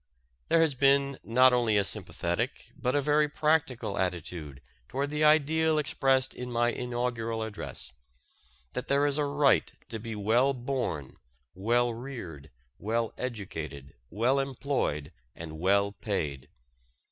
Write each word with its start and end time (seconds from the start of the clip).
There 0.47 0.61
has 0.61 0.73
been 0.73 1.19
not 1.23 1.53
only 1.53 1.77
a 1.77 1.83
sympathetic 1.83 2.71
but 2.75 2.95
a 2.95 3.01
very 3.01 3.29
practical 3.29 3.99
attitude 3.99 4.59
toward 4.87 5.11
the 5.11 5.23
ideal 5.23 5.77
expressed 5.77 6.33
in 6.33 6.51
my 6.51 6.71
inaugural 6.71 7.43
address, 7.43 7.93
that 8.73 8.87
there 8.87 9.05
is 9.05 9.19
a 9.19 9.25
right 9.25 9.71
to 9.89 9.99
be 9.99 10.15
well 10.15 10.55
born, 10.55 11.17
well 11.53 11.93
reared, 11.93 12.49
well 12.79 13.13
educated, 13.15 13.93
well 14.09 14.39
employed, 14.39 15.11
and 15.35 15.59
well 15.59 15.91
paid. 15.91 16.49